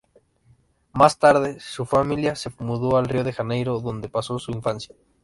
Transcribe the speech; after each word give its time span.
Más 0.93 1.19
tarde, 1.19 1.59
su 1.59 1.85
familia 1.85 2.35
se 2.35 2.49
mudó 2.57 2.97
a 2.97 3.03
Río 3.03 3.23
de 3.23 3.33
Janeiro, 3.33 3.79
donde 3.81 4.09
pasó 4.09 4.39
su 4.39 4.51
infancia. 4.51 4.95